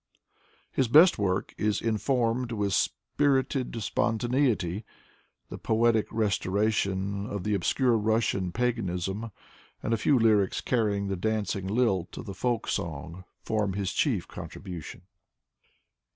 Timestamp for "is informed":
1.59-2.51